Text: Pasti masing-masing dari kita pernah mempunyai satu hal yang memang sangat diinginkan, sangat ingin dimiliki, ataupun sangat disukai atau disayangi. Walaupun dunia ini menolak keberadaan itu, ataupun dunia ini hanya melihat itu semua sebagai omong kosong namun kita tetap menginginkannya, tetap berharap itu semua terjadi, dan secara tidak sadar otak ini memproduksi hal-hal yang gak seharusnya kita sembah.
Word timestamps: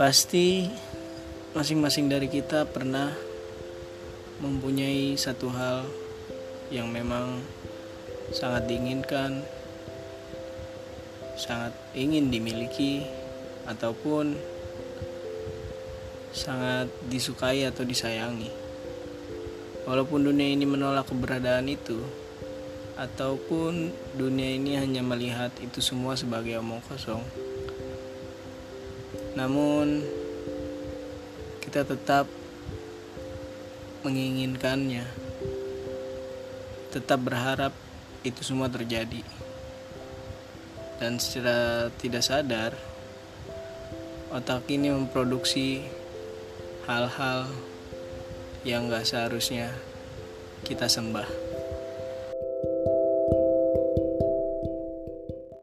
Pasti 0.00 0.64
masing-masing 1.52 2.08
dari 2.08 2.24
kita 2.32 2.64
pernah 2.64 3.12
mempunyai 4.40 5.12
satu 5.20 5.52
hal 5.52 5.84
yang 6.72 6.88
memang 6.88 7.36
sangat 8.32 8.64
diinginkan, 8.64 9.44
sangat 11.36 11.76
ingin 11.92 12.32
dimiliki, 12.32 13.04
ataupun 13.68 14.40
sangat 16.32 16.88
disukai 17.12 17.68
atau 17.68 17.84
disayangi. 17.84 18.48
Walaupun 19.84 20.24
dunia 20.24 20.48
ini 20.48 20.64
menolak 20.64 21.12
keberadaan 21.12 21.68
itu, 21.68 22.00
ataupun 22.96 23.92
dunia 24.16 24.48
ini 24.56 24.80
hanya 24.80 25.04
melihat 25.04 25.52
itu 25.60 25.84
semua 25.84 26.16
sebagai 26.16 26.56
omong 26.56 26.80
kosong 26.88 27.20
namun 29.38 30.02
kita 31.62 31.86
tetap 31.86 32.26
menginginkannya, 34.02 35.04
tetap 36.90 37.20
berharap 37.22 37.70
itu 38.26 38.42
semua 38.42 38.66
terjadi, 38.66 39.22
dan 40.98 41.20
secara 41.20 41.88
tidak 42.00 42.24
sadar 42.26 42.72
otak 44.30 44.62
ini 44.70 44.94
memproduksi 44.94 45.82
hal-hal 46.86 47.50
yang 48.62 48.86
gak 48.86 49.02
seharusnya 49.02 49.74
kita 50.62 50.86
sembah. 50.86 51.49